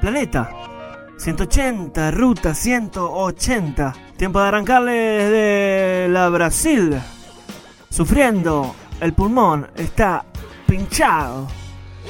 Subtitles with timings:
[0.00, 0.50] Planeta.
[1.18, 3.94] 180, ruta 180.
[4.16, 7.00] Tiempo de arrancarle desde la Brasil.
[7.90, 10.24] Sufriendo, el pulmón está
[10.66, 11.46] pinchado.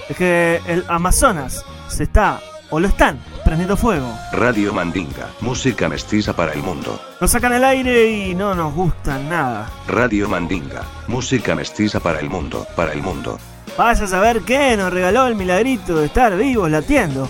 [0.08, 4.08] Es que el Amazonas se está o lo están prendiendo fuego.
[4.32, 6.98] Radio Mandinga, música mestiza para el mundo.
[7.20, 9.70] Nos sacan el aire y no nos gusta nada.
[9.86, 13.38] Radio Mandinga, música mestiza para el mundo, para el mundo.
[13.76, 17.28] Vaya a saber qué nos regaló el milagrito de estar vivos latiendo.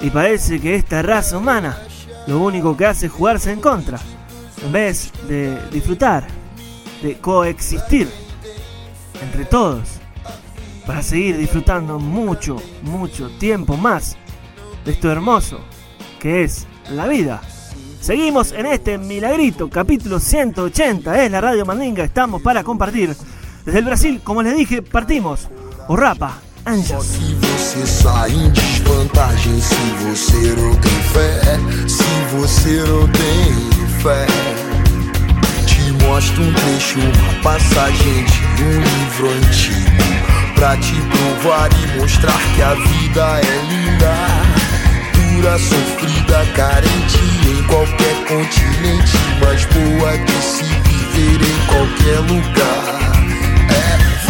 [0.00, 1.78] Y parece que esta raza humana
[2.26, 3.98] lo único que hace es jugarse en contra.
[4.64, 6.26] En vez de disfrutar,
[7.02, 8.08] de coexistir
[9.22, 9.88] entre todos.
[10.86, 14.16] Para seguir disfrutando mucho, mucho tiempo más
[14.84, 15.60] de esto hermoso
[16.18, 17.40] que es la vida.
[18.00, 21.24] Seguimos en este milagrito, capítulo 180.
[21.24, 23.14] Es la Radio Mandinga, estamos para compartir.
[23.64, 25.48] Desde el Brasil, como les dije, partimos.
[25.88, 25.96] O
[26.64, 27.06] Rapa, Anjos.
[27.06, 29.74] Se você sai em desvantagem se
[30.04, 31.40] você não tem fé,
[31.88, 34.26] se você não tem fé.
[35.66, 38.24] Te mostro um trecho, uma passagem
[38.56, 39.88] de um livro antigo.
[40.54, 44.14] Pra te provar e mostrar que a vida é linda.
[45.14, 49.16] Dura, sofrida, carente em qualquer continente.
[49.40, 52.98] Mas boa de se viver em qualquer lugar.
[53.70, 54.27] É,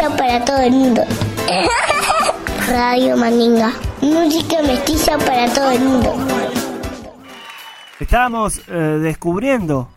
[0.00, 1.02] mestiza para todo el mundo.
[2.68, 3.72] Radio Mandinga.
[4.00, 6.14] Música mestiza para todo el mundo.
[7.98, 9.88] Estábamos eh, descubriendo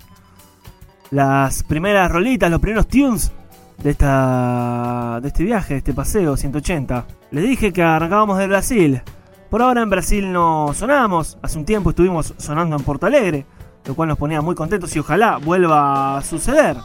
[1.12, 3.31] las primeras rolitas, los primeros tunes
[3.77, 7.05] de, esta, de este viaje, de este paseo 180.
[7.31, 9.01] Les dije que arrancábamos de Brasil.
[9.50, 11.38] Por ahora en Brasil no sonamos.
[11.41, 13.45] Hace un tiempo estuvimos sonando en Porto Alegre,
[13.86, 16.75] lo cual nos ponía muy contentos y ojalá vuelva a suceder.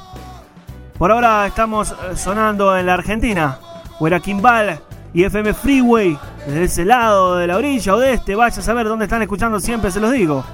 [0.98, 3.60] Por ahora estamos eh, sonando en la Argentina.
[4.00, 4.80] Huera Kimbal
[5.14, 6.18] y FM Freeway.
[6.44, 9.60] Desde ese lado de la orilla o de este, vaya a saber dónde están escuchando
[9.60, 10.44] siempre, se los digo.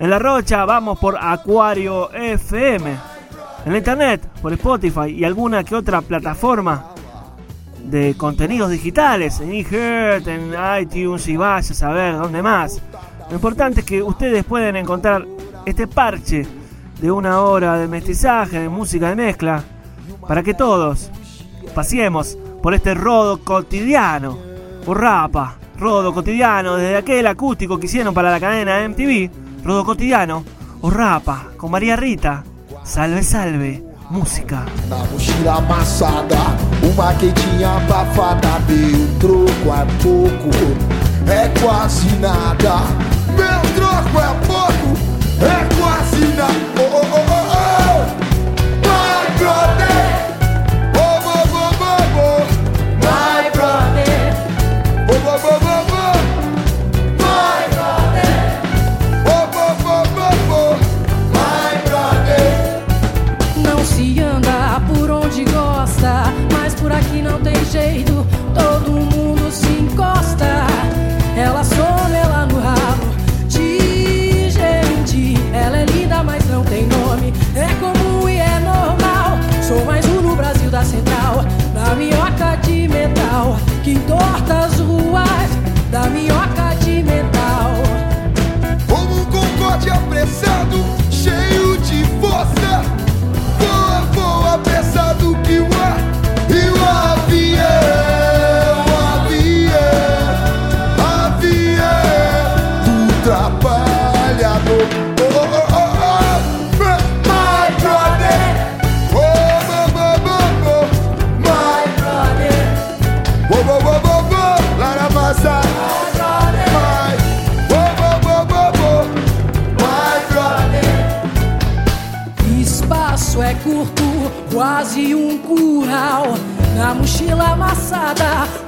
[0.00, 2.90] En La Rocha vamos por Acuario FM.
[3.66, 6.86] En la internet, por Spotify y alguna que otra plataforma
[7.84, 9.40] de contenidos digitales.
[9.40, 12.80] En eHeart, en iTunes y vaya a saber dónde más.
[13.28, 15.26] Lo importante es que ustedes pueden encontrar
[15.66, 16.46] este parche
[16.98, 19.62] de una hora de mestizaje, de música de mezcla,
[20.26, 21.10] para que todos
[21.74, 24.38] paseemos por este rodo cotidiano,
[24.84, 29.30] por rapa, rodo cotidiano, desde aquel acústico que hicieron para la cadena MTV,
[29.64, 30.44] rodo cotidiano,
[30.80, 32.44] o rapa, con María Rita,
[32.84, 34.64] salve, salve, música.
[34.88, 36.56] Na mochila amassada,
[37.64, 38.60] abafada,
[39.18, 40.50] troco é pouco,
[41.30, 42.82] é quase nada.
[43.74, 44.18] Troco
[46.36, 46.71] nada.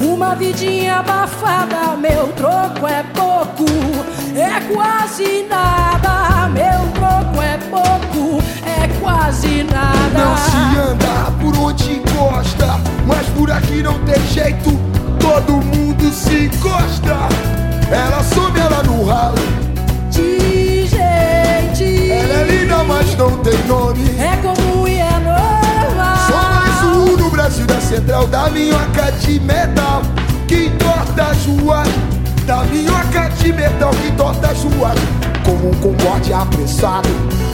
[0.01, 1.97] Uma vidinha abafada.
[1.99, 3.65] Meu troco é pouco,
[4.37, 6.49] é quase nada.
[6.49, 10.19] Meu troco é pouco, é quase nada.
[10.19, 14.71] Não se anda por onde gosta, mas por aqui não tem jeito.
[15.21, 17.29] Todo mundo se encosta.
[17.91, 19.37] Ela some, ela no ralo.
[20.11, 24.05] De gente, Ela é linda, mas não tem nome.
[24.19, 25.34] é comum e é normal.
[27.63, 30.03] Da Central da minhoca de metal
[30.49, 30.73] que
[31.23, 31.89] as ruas.
[32.45, 34.11] Da minhoca de metal que
[34.45, 34.99] as ruas.
[35.45, 37.09] Como um concorde apressado,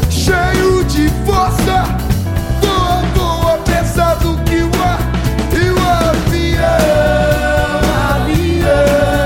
[0.08, 1.84] cheio de força.
[2.62, 5.00] Voa, voa, pesado que o ar
[5.52, 6.70] e o avião.
[8.14, 9.19] Avião,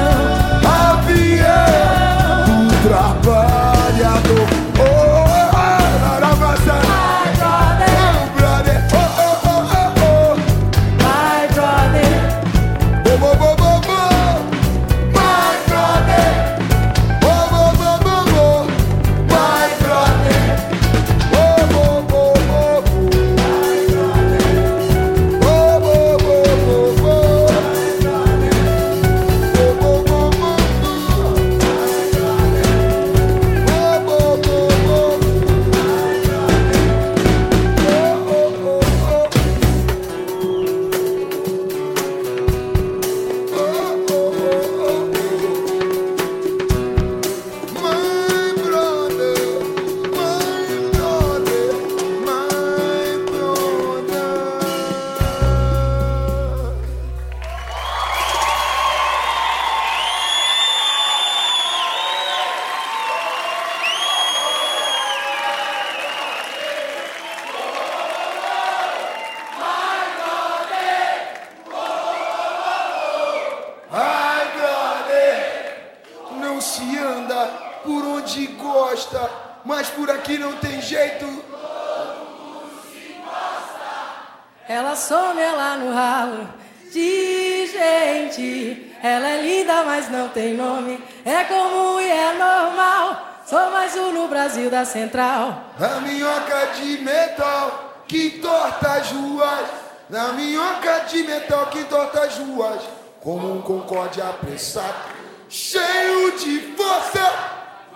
[103.25, 105.15] Como um concorde apressado,
[105.49, 107.33] cheio de força.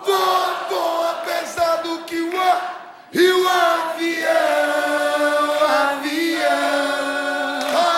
[0.03, 2.97] Voa, voa, pesado que o ar.
[3.13, 4.33] E o avião,
[5.91, 6.49] avião,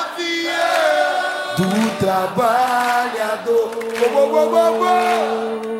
[0.10, 3.70] avião do trabalhador.
[3.98, 5.71] Go, go, go,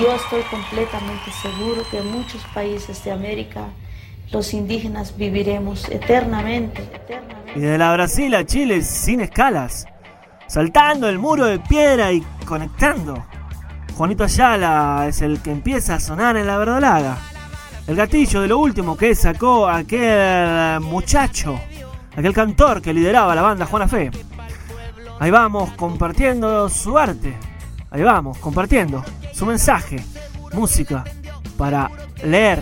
[0.00, 3.68] Yo estoy completamente seguro que en muchos países de América
[4.30, 7.52] los indígenas viviremos eternamente, eternamente.
[7.54, 9.86] Y de la Brasil a Chile sin escalas.
[10.48, 13.24] Saltando el muro de piedra y conectando.
[13.96, 17.16] Juanito Ayala es el que empieza a sonar en la verdolaga.
[17.86, 21.58] El gatillo de lo último que sacó aquel muchacho,
[22.14, 24.10] aquel cantor que lideraba la banda Juana Fe.
[25.20, 27.34] Ahí vamos compartiendo su arte.
[27.90, 29.02] Ahí vamos compartiendo
[29.36, 29.96] su mensaje.
[30.52, 31.04] Música
[31.58, 31.90] para
[32.24, 32.60] leer.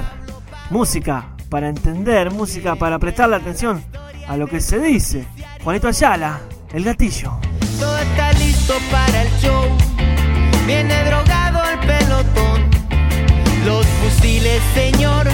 [0.71, 2.33] Música para entender.
[2.33, 3.85] Música para prestarle atención
[4.27, 5.25] a lo que se dice.
[5.63, 6.41] Juanito Ayala,
[6.73, 7.39] el gatillo.
[7.79, 9.65] Todo está listo para el show.
[10.67, 12.71] Viene drogado el pelotón.
[13.65, 15.29] Los fusiles, señor,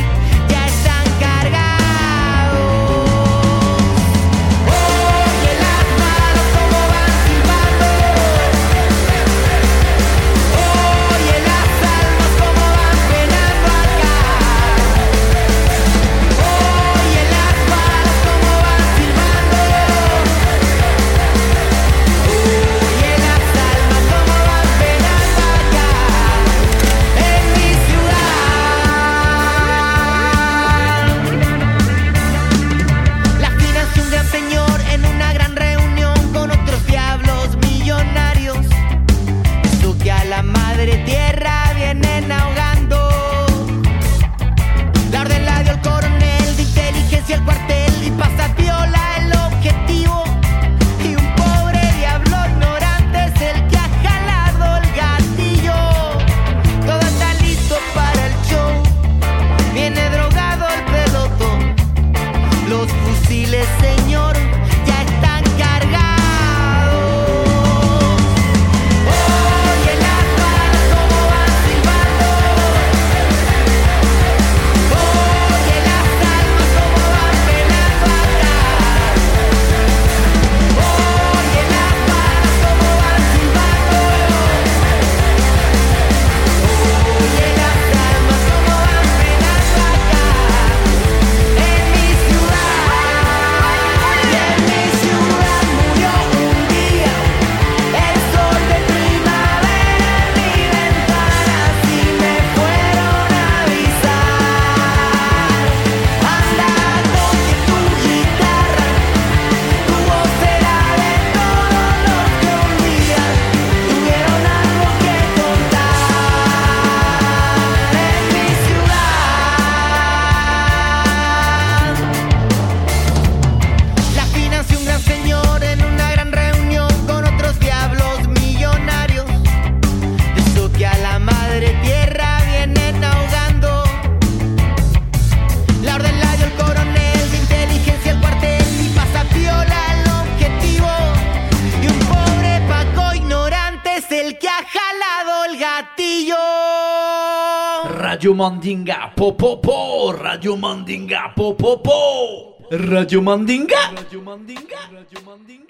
[148.40, 154.00] Mandinga, po po po, Radio Mandinga, po po po, Radio Mandinga.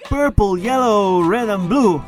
[0.09, 2.01] Purple, Yellow, Red and Blue.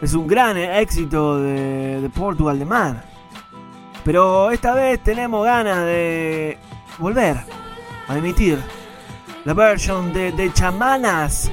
[0.00, 3.02] Es un gran éxito de, de Portugal de Man.
[4.04, 6.56] Pero esta vez tenemos ganas de
[6.98, 7.38] volver
[8.06, 8.60] a emitir
[9.44, 11.50] la versión de, de Chamanas,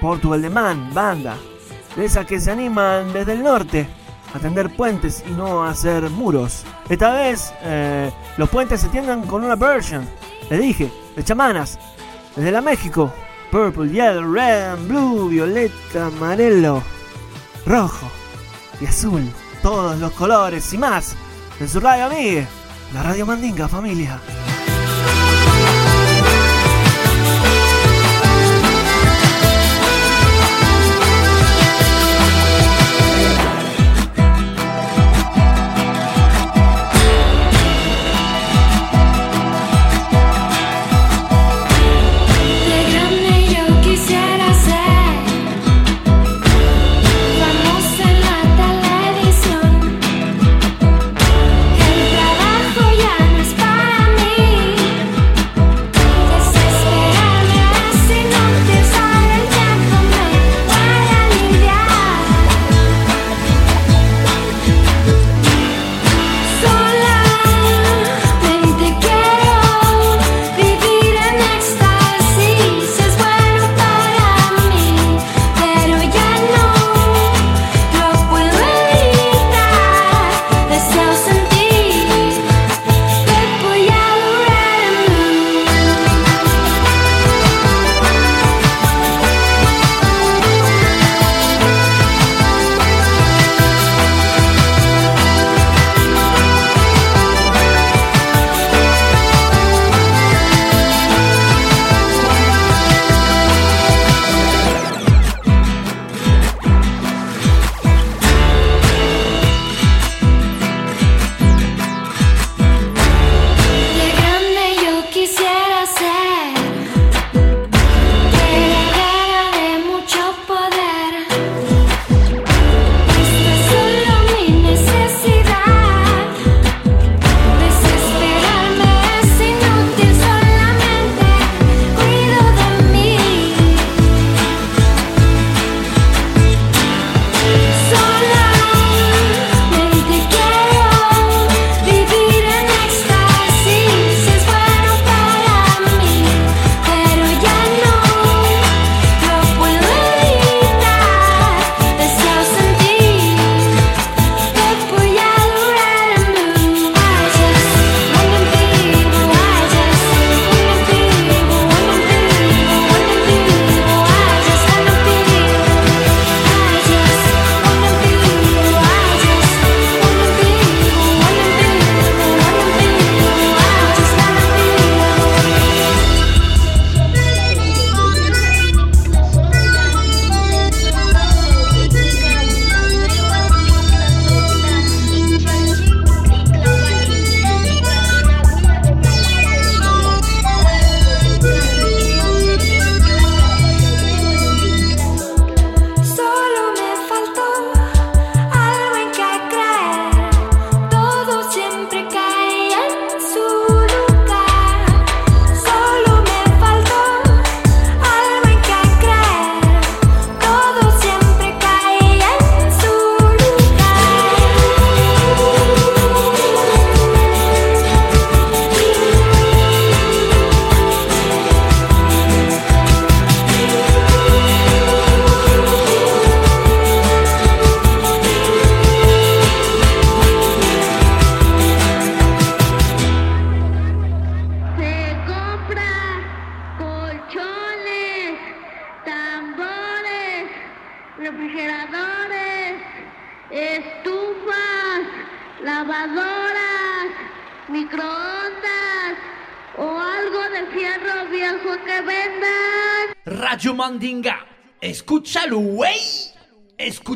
[0.00, 1.36] Portugal de Man, banda,
[1.94, 3.86] de esas que se animan desde el norte
[4.34, 6.64] a tender puentes y no hacer muros.
[6.88, 10.08] Esta vez eh, los puentes se tiendan con una version,
[10.50, 11.78] le dije, de Chamanas,
[12.36, 13.12] desde la México.
[13.50, 16.82] Purple, yellow, red blue, violeta, amarelo,
[17.66, 18.06] rojo
[18.80, 19.22] y azul.
[19.62, 21.14] Todos los colores y más.
[21.60, 22.46] En su radio amigue,
[22.94, 24.18] la radio Mandinga familia.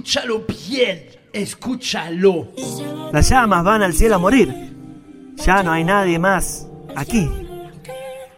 [0.06, 2.46] Escúchalo bien, escúchalo.
[3.12, 4.54] Las llamas van al cielo a morir.
[5.44, 7.28] Ya no hay nadie más aquí.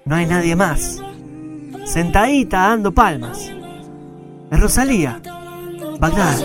[0.07, 0.99] No hay nadie más.
[1.85, 3.53] Sentadita dando palmas.
[4.51, 5.21] Es Rosalía.
[6.01, 6.39] Bagdad.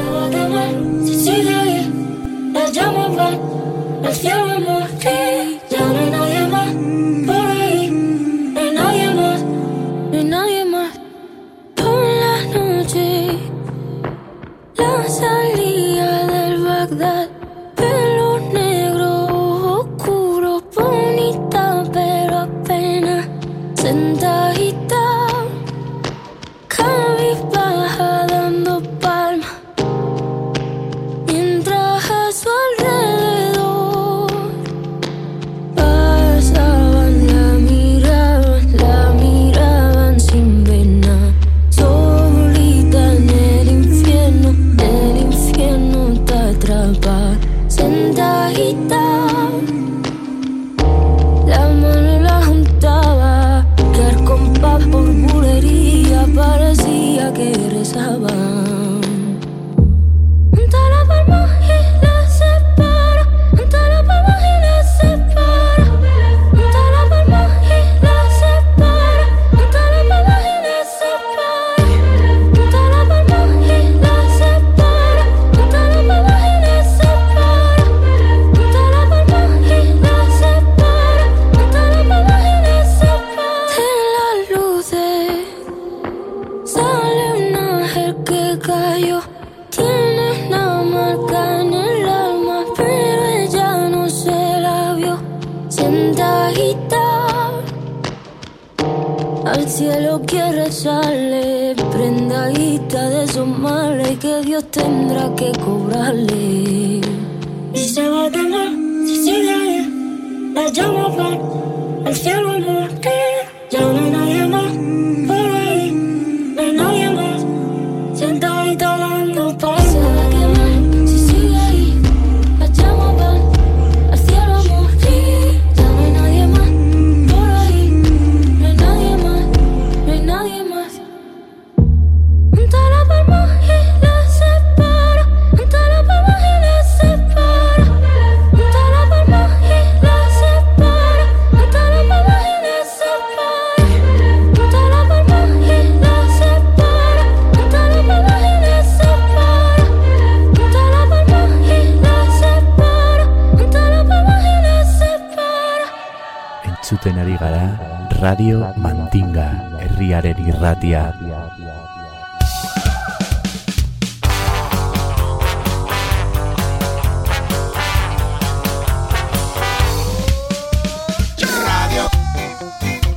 [171.40, 172.10] Radio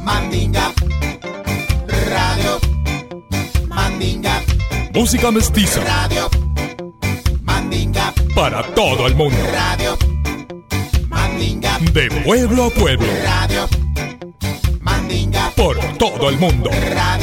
[0.02, 0.72] Mandinga.
[2.10, 2.60] Radio
[3.68, 4.42] Mandinga.
[4.94, 5.80] Música mestiza.
[5.84, 6.28] Radio
[7.42, 8.12] Mandinga.
[8.34, 9.36] Para todo el mundo.
[9.52, 9.96] Radio
[11.08, 11.78] Mandinga.
[11.92, 13.06] De pueblo a pueblo.
[13.24, 13.68] Radio
[14.80, 15.50] Mandinga.
[15.56, 16.70] Por todo el mundo.
[16.70, 17.15] Radio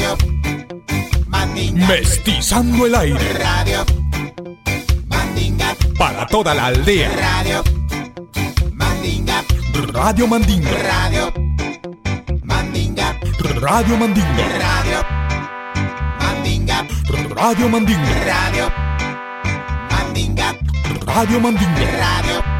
[1.72, 3.32] Mestizando el aire.
[3.34, 3.84] Radio
[5.08, 5.74] Mandinga.
[5.98, 7.10] Para toda la aldea.
[7.16, 7.62] Radio
[8.74, 9.42] Mandinga.
[9.92, 10.70] Radio Mandinga.
[10.70, 11.32] Radio
[12.44, 13.18] Mandinga.
[13.60, 14.48] Radio Mandinga.
[14.58, 14.98] Radio
[16.18, 16.84] Mandinga.
[17.34, 18.24] Radio Mandinga.
[18.24, 18.70] Radio
[19.90, 20.54] Mandinga.
[21.06, 21.80] Radio Mandinga.
[21.98, 22.53] Radio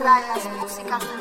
[0.00, 1.19] playas, músicas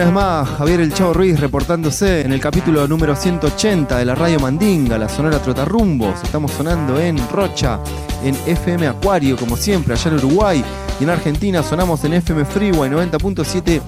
[0.00, 4.14] Una vez más, Javier El Chavo Ruiz reportándose en el capítulo número 180 de la
[4.14, 6.22] Radio Mandinga, la Sonora Trotarrumbos.
[6.22, 7.78] Estamos sonando en Rocha,
[8.24, 10.64] en FM Acuario, como siempre, allá en Uruguay.
[10.98, 13.82] Y en Argentina sonamos en FM Freeway 90.7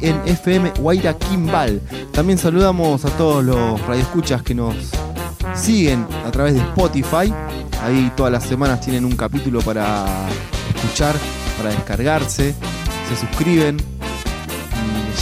[0.00, 1.82] y en FM Guaira Kimbal.
[2.12, 4.74] También saludamos a todos los radioescuchas que nos
[5.54, 7.30] siguen a través de Spotify.
[7.84, 10.06] Ahí todas las semanas tienen un capítulo para
[10.74, 11.14] escuchar,
[11.58, 12.54] para descargarse.
[13.10, 13.76] Se suscriben,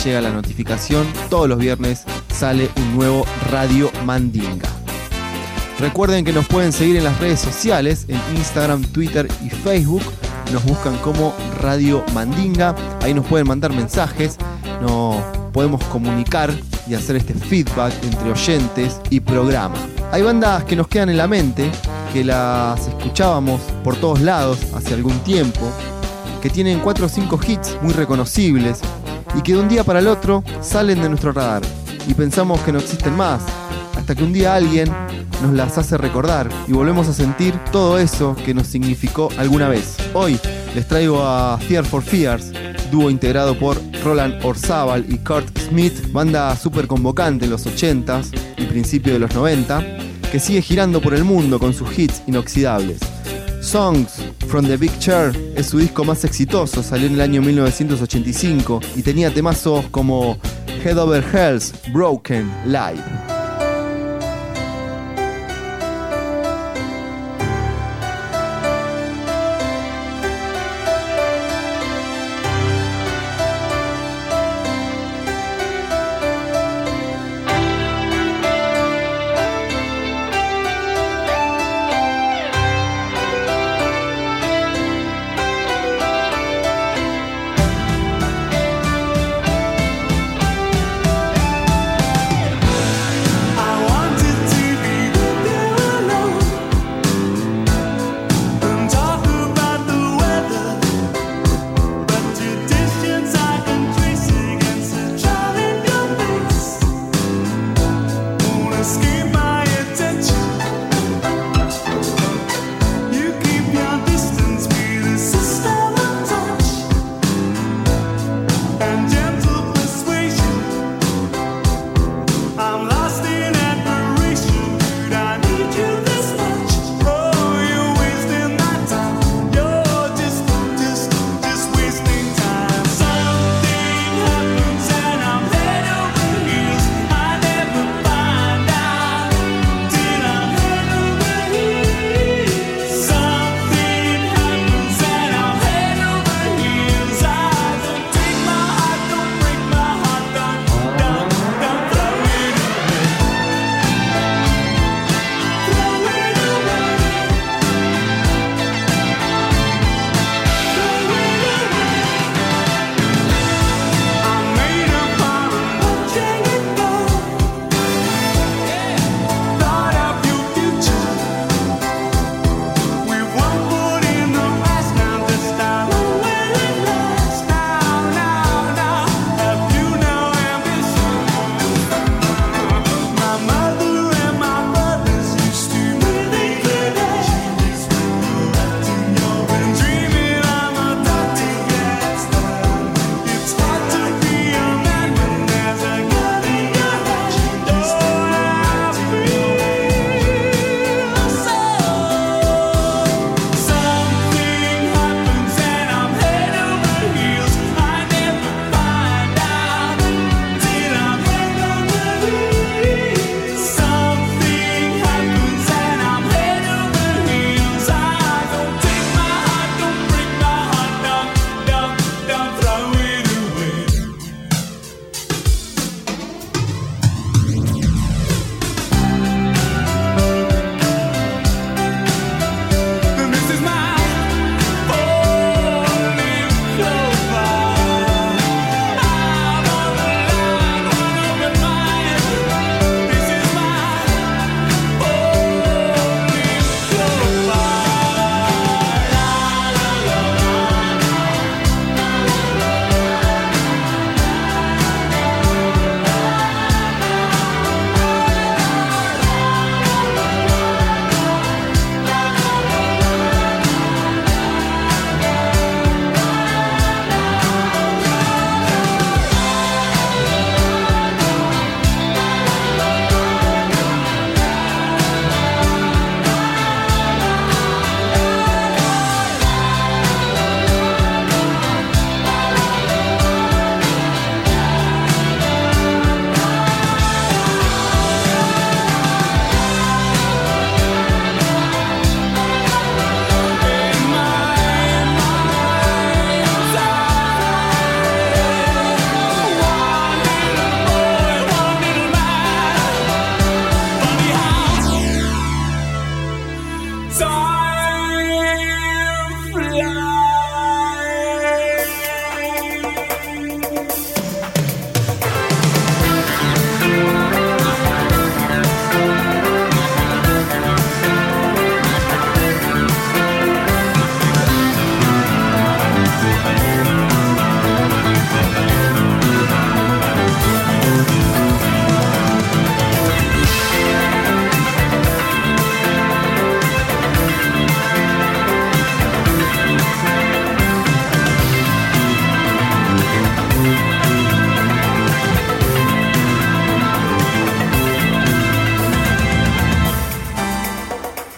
[0.07, 1.05] llega la notificación.
[1.29, 4.69] Todos los viernes sale un nuevo Radio Mandinga.
[5.79, 10.01] Recuerden que nos pueden seguir en las redes sociales, en Instagram, Twitter y Facebook.
[10.53, 12.73] Nos buscan como Radio Mandinga.
[13.01, 14.37] Ahí nos pueden mandar mensajes.
[14.81, 15.17] Nos
[15.51, 16.53] podemos comunicar
[16.87, 19.75] y hacer este feedback entre oyentes y programa.
[20.13, 21.69] Hay bandas que nos quedan en la mente,
[22.13, 25.69] que las escuchábamos por todos lados hace algún tiempo,
[26.41, 28.79] que tienen 4 o 5 hits muy reconocibles
[29.35, 31.61] y que de un día para el otro salen de nuestro radar
[32.07, 33.41] y pensamos que no existen más,
[33.95, 34.89] hasta que un día alguien
[35.41, 39.97] nos las hace recordar y volvemos a sentir todo eso que nos significó alguna vez.
[40.13, 40.39] Hoy
[40.73, 42.51] les traigo a Fear for Fears,
[42.91, 48.65] dúo integrado por Roland Orzábal y Kurt Smith, banda súper convocante en los 80s y
[48.65, 49.83] principios de los 90,
[50.31, 52.99] que sigue girando por el mundo con sus hits inoxidables.
[53.67, 58.79] Songs from the Big Chair es su disco más exitoso, salió en el año 1985
[58.95, 60.37] y tenía temazos como
[60.85, 63.36] Head Over Heels, Broken, Live.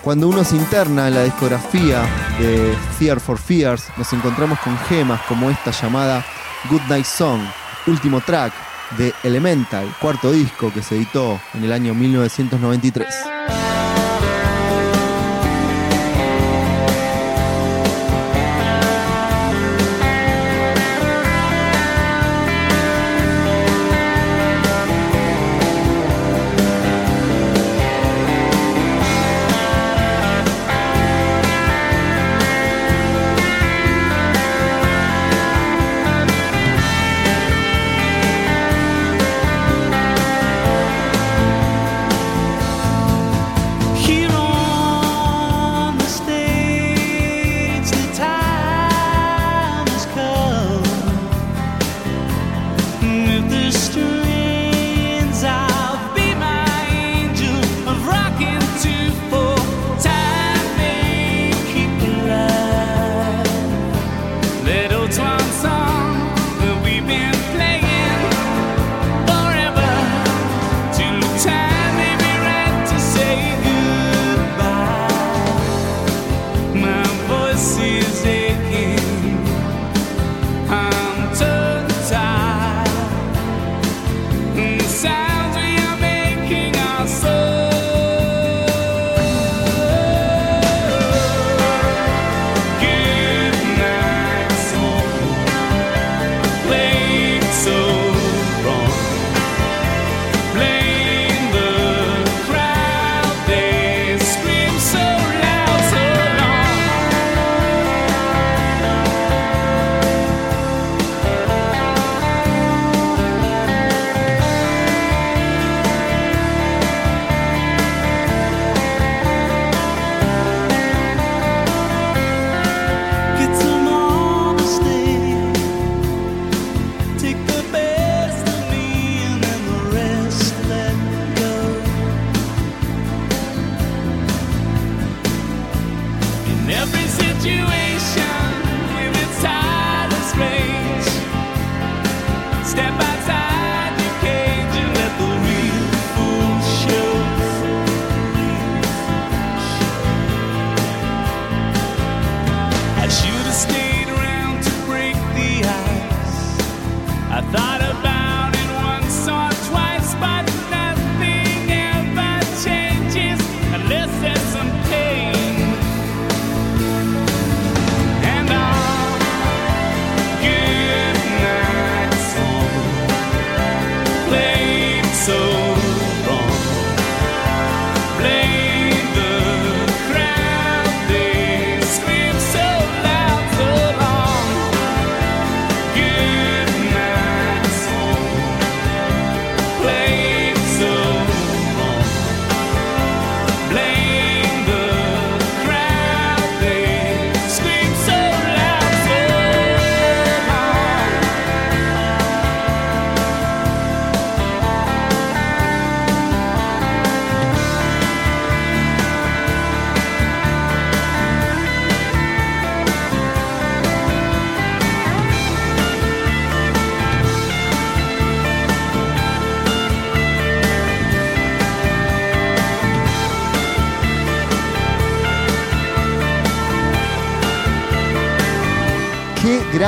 [0.10, 2.02] Cuando uno se interna en la discografía
[2.40, 6.26] de Fear for Fears, nos encontramos con gemas como esta llamada
[6.68, 7.40] Good Night Song,
[7.86, 8.52] último track
[8.98, 13.39] de Elemental, cuarto disco que se editó en el año 1993.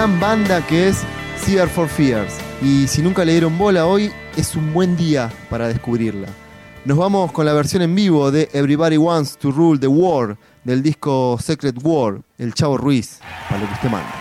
[0.07, 1.03] banda que es
[1.37, 2.33] Fear for Fears.
[2.61, 6.27] Y si nunca le dieron bola hoy, es un buen día para descubrirla.
[6.85, 10.81] Nos vamos con la versión en vivo de Everybody Wants to Rule the World del
[10.81, 14.20] disco Secret War, el Chavo Ruiz, para lo que usted manda.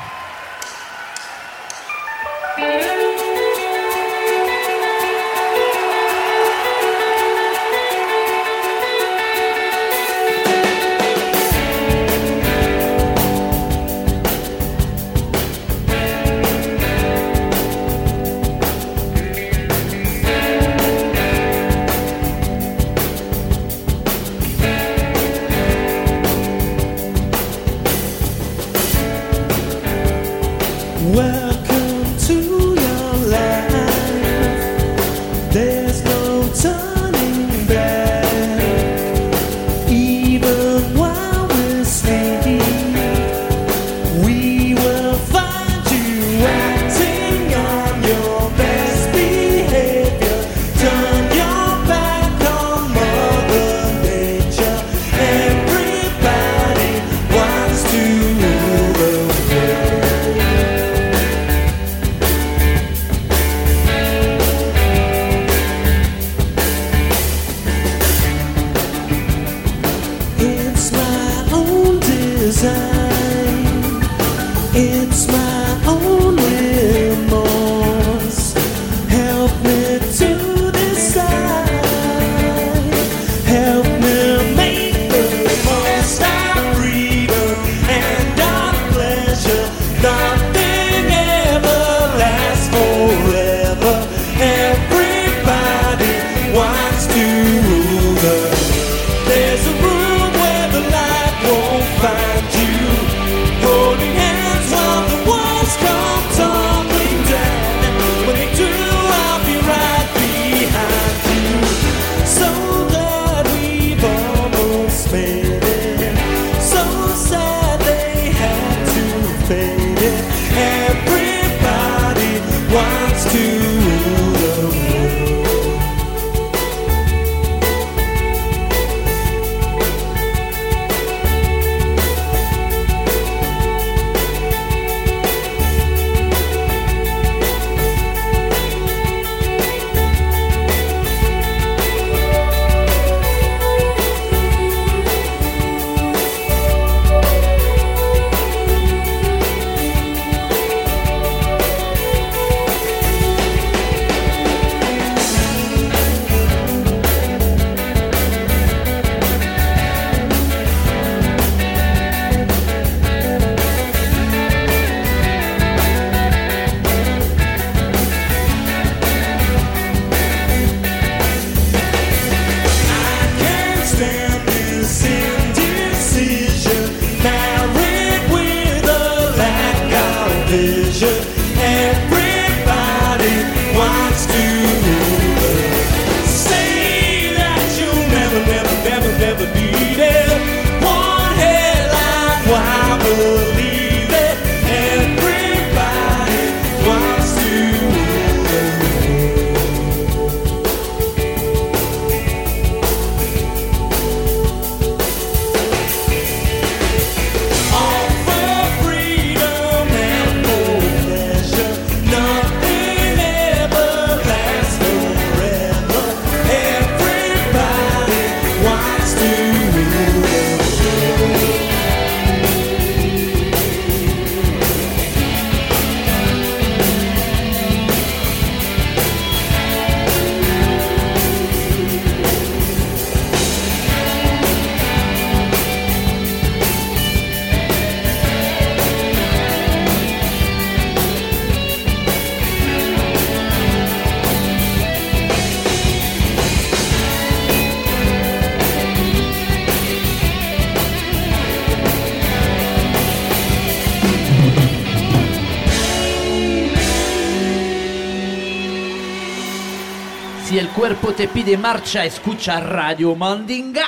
[261.12, 263.82] Te pide marcha, escucha Radio Mandinga.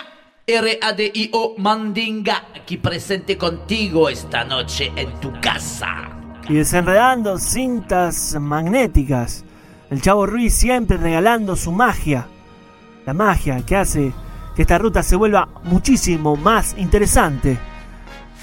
[0.46, 6.10] R-A-D-I-O Mandinga, aquí presente contigo esta noche en tu casa.
[6.48, 9.44] Y desenredando cintas magnéticas.
[9.90, 12.26] El Chavo Ruiz siempre regalando su magia.
[13.06, 14.12] La magia que hace
[14.56, 17.58] que esta ruta se vuelva muchísimo más interesante.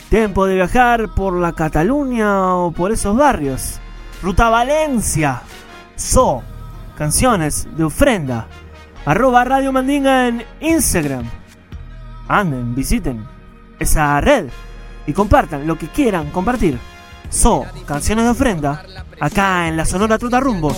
[0.09, 3.80] Tiempo de viajar por la Cataluña o por esos barrios.
[4.23, 5.41] Ruta Valencia.
[5.95, 6.43] So.
[6.97, 8.47] Canciones de ofrenda.
[9.05, 11.29] Arroba Radio Mandinga en Instagram.
[12.27, 13.25] Anden, visiten
[13.79, 14.47] esa red
[15.07, 16.77] y compartan lo que quieran compartir.
[17.29, 18.83] So, canciones de ofrenda,
[19.19, 20.77] acá en la Sonora Trotarrumbos.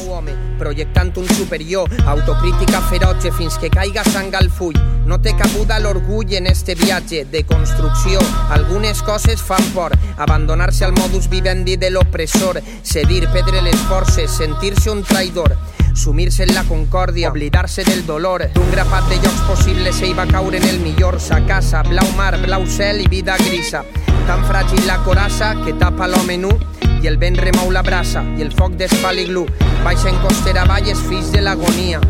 [0.62, 4.76] projectant un superior, autocrítica feroce fins que caiga sang al full.
[5.10, 8.20] No té cabuda l'orgull en este viatge de construcció.
[8.54, 14.92] Algunes coses fan por, abandonar-se al modus vivendi de l'opressor, cedir, perdre les forces, sentir-se
[14.92, 15.58] un traïdor,
[15.96, 18.48] sumir-se en la concòrdia, oblidar-se del dolor.
[18.54, 22.38] D'un grapat de llocs possibles ell va caure en el millor, sa casa, blau mar,
[22.42, 23.84] blau cel i vida grisa.
[24.28, 26.52] Tan fràgil la coraça que tapa l'home nu
[27.02, 29.48] i el vent remou la brasa i el foc desfà l'iglú.
[29.84, 32.02] Baixa en costera avall és fills de l'agonia.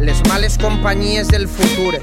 [0.00, 1.98] Les males companyies del futur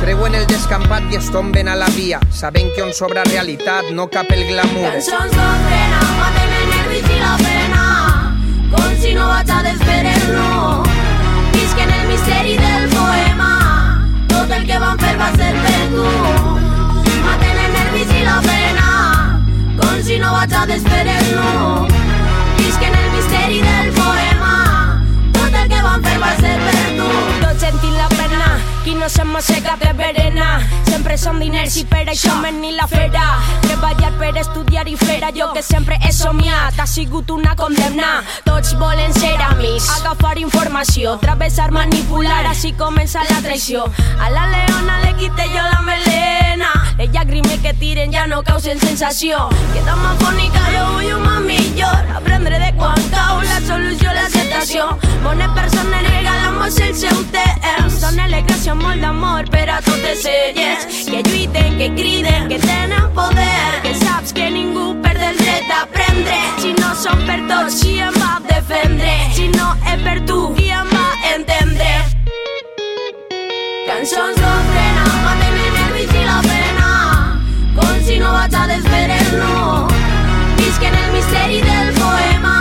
[0.00, 4.08] creuen el descampat i es tomben a la via, sabent que on sobra realitat no
[4.08, 4.92] cap el glamour.
[4.94, 7.82] Cançons d'ofrena, maten el nervis i la pena,
[8.70, 10.82] com si no vaig a desfer-lo.
[11.52, 13.52] Visc en el misteri del poema,
[14.28, 16.08] tot el que van fer va ser per tu.
[17.26, 18.90] Maten el nervis i la pena,
[19.80, 21.86] com si no vaig a desfer-lo.
[22.58, 24.58] Visc en el misteri del poema,
[25.38, 26.77] tot el que van fer va ser per tu.
[29.08, 30.60] No se m'aixeca de verena.
[30.84, 33.22] Se sempre som diners i per això hem venit la fera.
[33.62, 36.76] Treballar per estudiar i fer allò que sempre he somiat.
[36.76, 39.88] Ha sigut una condemna, tots volen ser amics.
[40.00, 43.86] Agafar informació, travessar, manipular, així comença la traïció.
[44.18, 45.14] A la leona le
[48.08, 49.48] tiren ja no causen sensació.
[49.72, 52.16] Queda más fònica, jo vull un más millor.
[52.16, 54.98] Aprendre de quan cau la solució, l'acceptació.
[55.22, 58.00] Bones persones regalamos el seu temps.
[58.00, 60.86] Són alegres amb molt d'amor per a totes elles.
[61.06, 63.82] Que lluiten, que criden, que tenen poder.
[63.82, 66.38] Que saps que ningú perd el dret a aprendre.
[66.58, 69.16] Si no són per tots, qui em va defendre?
[69.34, 71.92] Si no és per tu, qui em va entendre?
[73.88, 75.17] Cançons d'ofrena,
[78.28, 79.88] no vaig a desfer-lo.
[80.58, 82.56] Visc en el misteri del poema.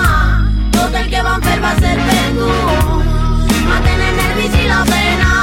[0.72, 2.51] Tot el que van fer va ser per tu.
[3.68, 5.34] Maten els nervis i la pena.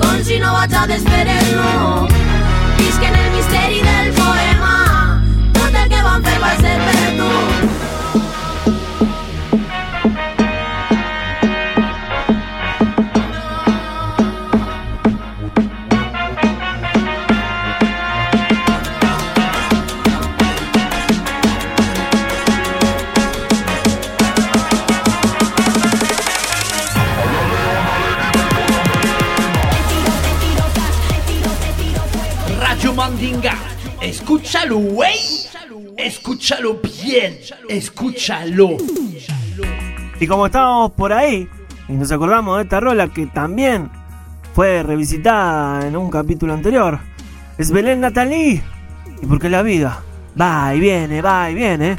[0.00, 2.08] Com si no vaig a desfer-lo.
[2.80, 4.74] Visc en el misteri del poema.
[5.60, 6.93] Tot el que van fer va ser per tu.
[34.54, 35.18] Escúchalo, güey.
[35.96, 37.40] Escúchalo bien.
[37.68, 38.76] Escúchalo.
[40.20, 41.48] Y como estábamos por ahí,
[41.88, 43.90] y nos acordamos de esta rola que también
[44.54, 47.00] fue revisitada en un capítulo anterior,
[47.58, 48.62] es Belén Nathalie.
[49.20, 50.04] Y porque la vida
[50.40, 51.96] va y viene, va y viene.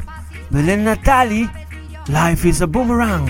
[0.48, 1.50] Belén Nathalie,
[2.08, 3.26] Life is a Boomerang.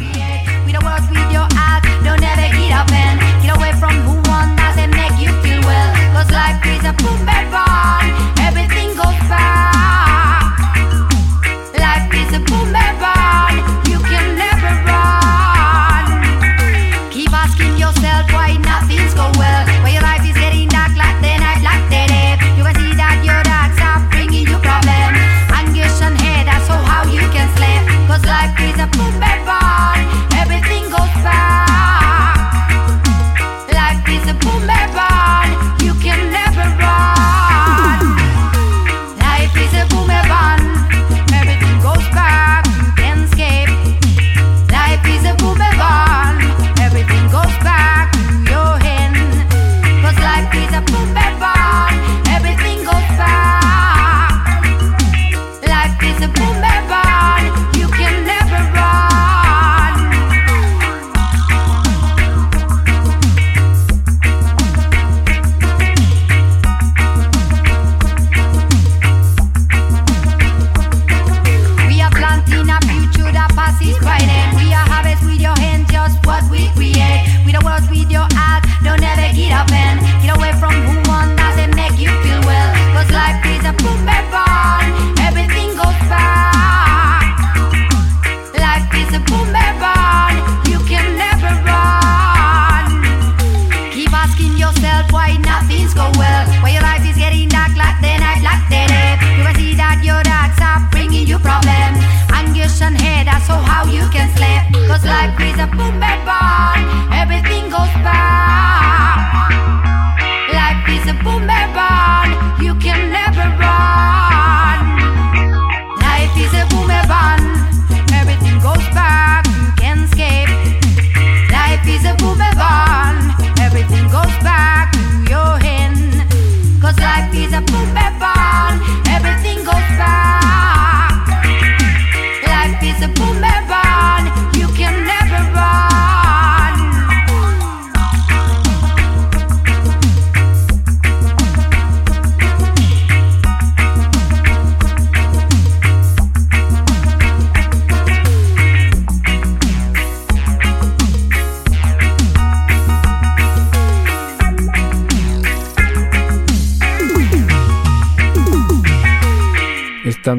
[12.37, 12.86] Life is a boom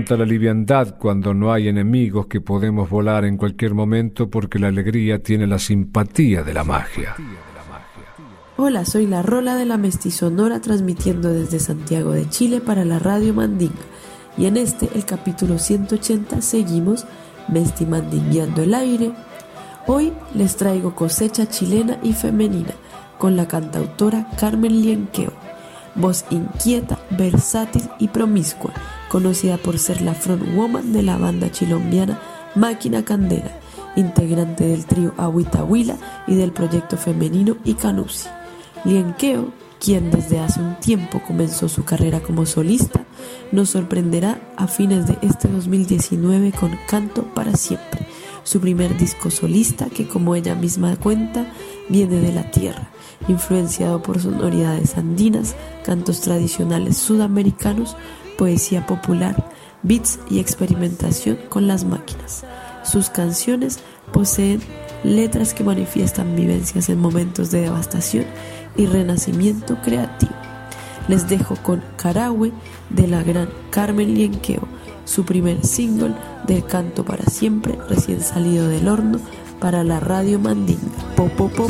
[0.07, 4.57] Es tanta la liviandad cuando no hay enemigos que podemos volar en cualquier momento porque
[4.57, 7.13] la alegría tiene la simpatía de la magia.
[8.55, 13.33] Hola, soy la Rola de la Mestizonora transmitiendo desde Santiago de Chile para la Radio
[13.33, 13.73] Mandinga.
[14.37, 17.05] Y en este, el capítulo 180, seguimos
[17.49, 19.11] Mesti Mandingueando el aire.
[19.87, 22.75] Hoy les traigo cosecha chilena y femenina
[23.17, 25.33] con la cantautora Carmen Lienqueo.
[25.95, 28.71] voz inquieta, versátil y promiscua,
[29.09, 32.19] conocida por ser la frontwoman de la banda chilombiana
[32.55, 33.59] Máquina Candela,
[33.95, 35.97] integrante del trío Agüita Huila
[36.27, 38.27] y del proyecto femenino Icanusi.
[38.83, 43.05] Lienqueo, quien desde hace un tiempo comenzó su carrera como solista,
[43.51, 48.07] nos sorprenderá a fines de este 2019 con Canto para Siempre,
[48.43, 51.45] su primer disco solista que como ella misma cuenta
[51.89, 52.89] viene de la tierra,
[53.27, 57.95] influenciado por sonoridades andinas, cantos tradicionales sudamericanos,
[58.37, 59.35] poesía popular,
[59.83, 62.45] beats y experimentación con las máquinas.
[62.83, 63.79] Sus canciones
[64.13, 64.61] poseen
[65.03, 68.25] letras que manifiestan vivencias en momentos de devastación
[68.75, 70.33] y renacimiento creativo.
[71.07, 72.51] Les dejo con Carahue
[72.89, 74.67] de la gran Carmen Lienqueo,
[75.05, 76.13] su primer single
[76.45, 79.19] del Canto para Siempre, recién salido del horno
[79.59, 81.15] para la radio Mandinga.
[81.15, 81.69] Po, po.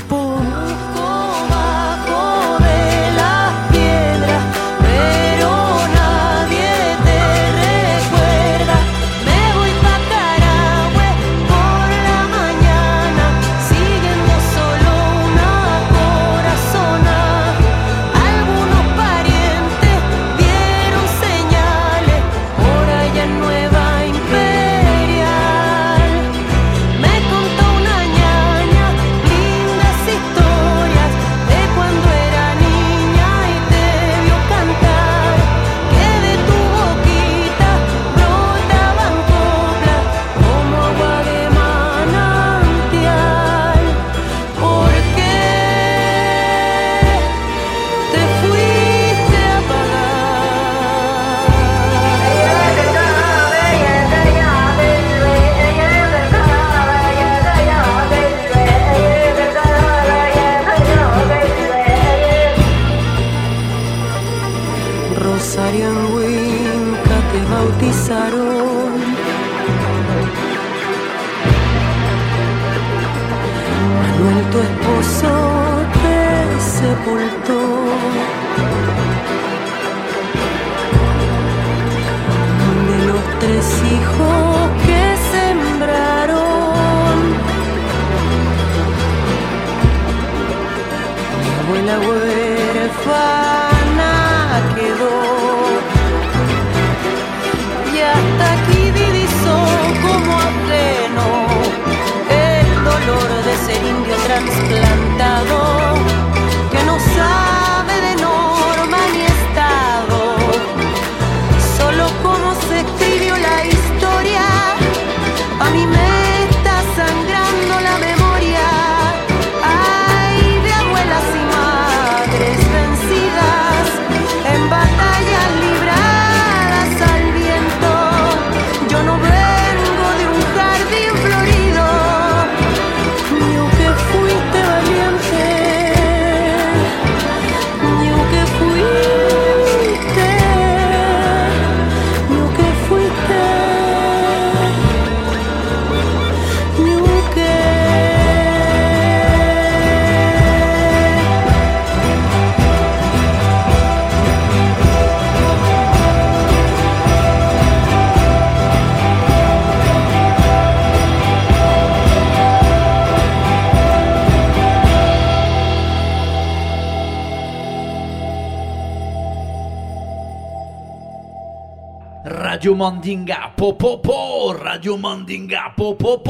[172.77, 176.21] Mandinga, po po Radio Mandinga, po po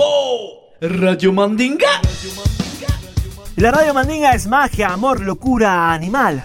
[0.80, 2.00] Radio Mandinga.
[3.58, 6.42] La radio Mandinga es magia, amor, locura, animal.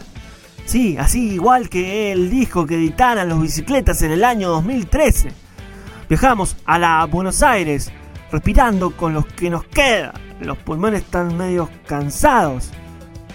[0.65, 5.31] Sí, así igual que el disco que editaron los bicicletas en el año 2013.
[6.09, 7.93] Viajamos a la Buenos Aires,
[8.33, 10.15] respirando con los que nos queda.
[10.41, 12.73] Los pulmones están medio cansados.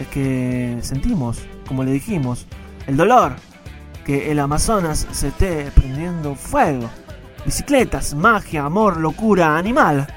[0.01, 2.45] Es que sentimos, como le dijimos,
[2.87, 3.37] el dolor
[4.07, 6.89] que el Amazonas se esté prendiendo fuego.
[7.45, 10.07] Bicicletas, magia, amor, locura, animal.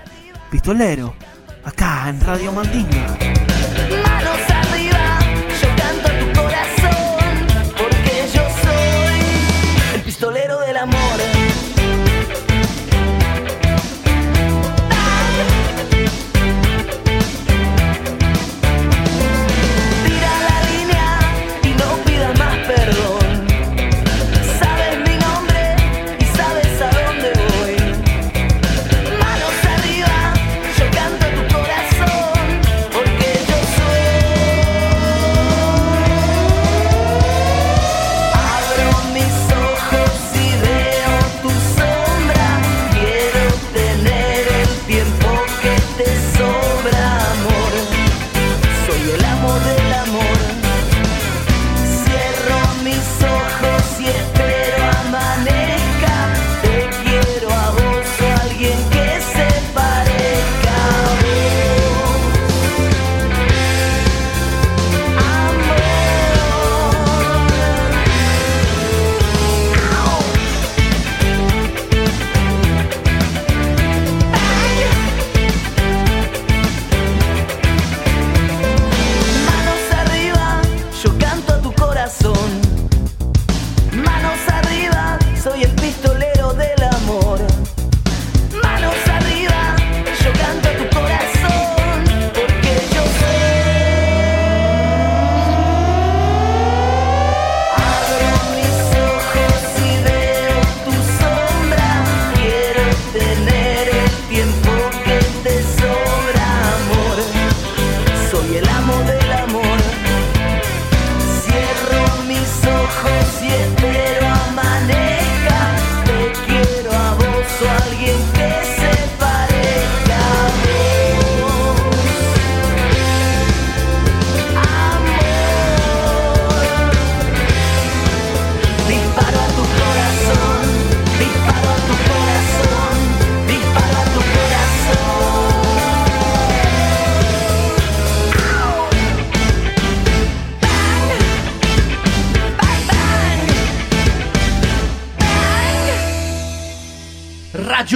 [0.49, 1.13] Pistolero,
[1.65, 3.19] acá en Radio Mandinga.
[4.05, 5.19] Manos arriba,
[5.61, 11.20] yo canto tu corazón, porque yo soy el pistolero del amor.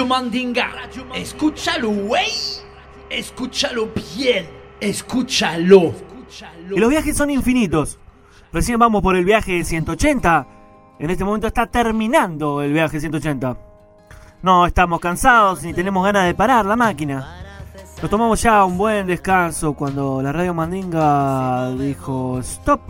[0.07, 0.71] Mandinga.
[1.15, 2.31] Escúchalo, güey.
[3.11, 4.49] Escúchalo bien.
[4.81, 5.95] Escúchalo.
[6.75, 7.99] Y los viajes son infinitos.
[8.53, 10.47] Recién vamos por el viaje 180.
[10.99, 13.57] En este momento está terminando el viaje 180.
[14.43, 17.45] No estamos cansados ni tenemos ganas de parar la máquina.
[18.03, 22.81] Nos tomamos ya un buen descanso cuando la radio Mandinga dijo stop.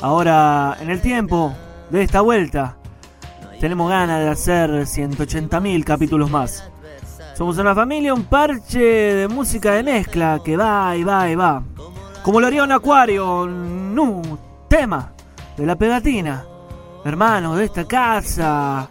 [0.00, 1.54] Ahora, en el tiempo
[1.90, 2.77] de esta vuelta,
[3.60, 6.64] tenemos ganas de hacer 180.000 capítulos más.
[7.34, 11.62] Somos una familia, un parche de música de mezcla que va y va y va.
[12.22, 14.38] Como lo haría un acuario, un
[14.68, 15.12] tema
[15.56, 16.44] de la pegatina.
[17.04, 18.88] Hermanos de esta casa,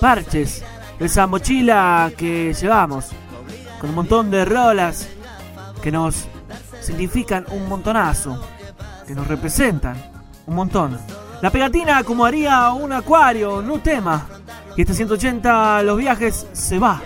[0.00, 0.64] parches
[1.00, 3.08] esa mochila que llevamos,
[3.80, 5.08] con un montón de rolas
[5.82, 6.26] que nos
[6.80, 8.38] significan un montonazo,
[9.06, 9.96] que nos representan
[10.46, 10.98] un montón.
[11.42, 14.26] La pegatina como haría un acuario, un tema.
[14.76, 17.00] Y este 180 los viajes se va.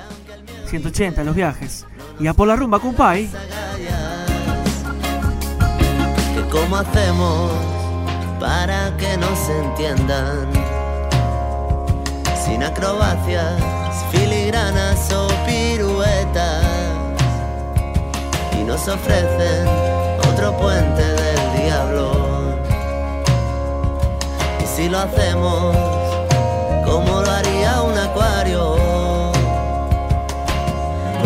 [0.67, 1.87] 180 los viajes.
[2.19, 3.31] Y a por la rumba, compay.
[6.51, 7.51] cómo hacemos
[8.41, 10.51] para que nos entiendan.
[12.45, 13.61] Sin acrobacias,
[14.11, 16.65] filigranas o piruetas.
[18.59, 19.67] Y nos ofrecen
[20.29, 21.04] otro puente
[24.75, 25.77] si lo hacemos,
[26.85, 28.75] como lo haría un acuario.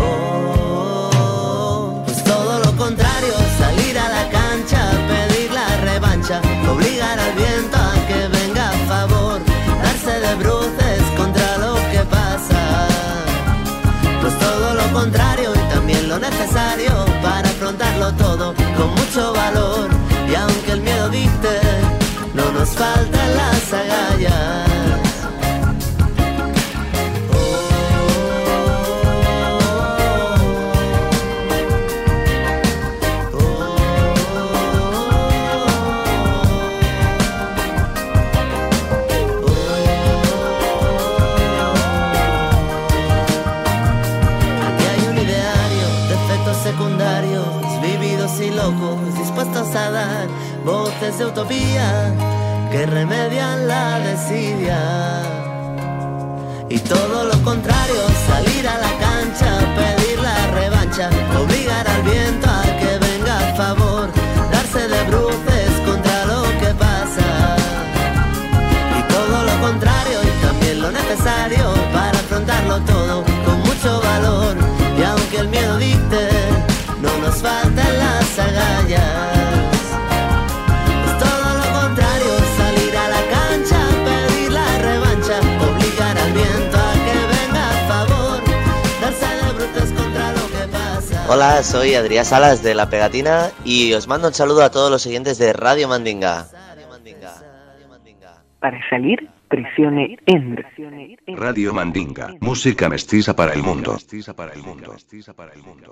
[0.01, 7.79] Oh, Pues todo lo contrario, salir a la cancha, pedir la revancha, obligar al viento
[7.79, 9.41] a que venga a favor,
[9.83, 12.87] darse de bruces contra lo que pasa.
[14.21, 16.93] Pues todo lo contrario y también lo necesario
[17.23, 19.89] para afrontarlo todo con mucho valor.
[20.31, 21.68] Y aunque el miedo dicte,
[22.69, 24.69] nos faltan las agallas.
[46.63, 47.47] Secundarios,
[47.81, 50.29] vividos y locos, dispuestos a dar
[50.67, 52.13] voces de utopía
[52.71, 54.79] que remedian la desidia.
[56.69, 61.09] Y todo lo contrario, salir a la cancha, pedir la revancha,
[61.41, 64.11] obligar al viento a que venga a favor,
[64.53, 67.57] darse de bruces contra lo que pasa.
[68.99, 74.57] Y todo lo contrario y también lo necesario para afrontarlo todo con mucho valor.
[74.99, 76.29] Y aunque el miedo dicte,
[77.01, 79.38] no nos faltan las agallas.
[91.31, 95.03] Hola, soy Adrián Salas de La Pegatina y os mando un saludo a todos los
[95.03, 96.47] siguientes de Radio Mandinga.
[98.61, 100.67] Para salir, presione Enter.
[101.37, 103.99] Radio Mandinga, música mestiza para el mundo.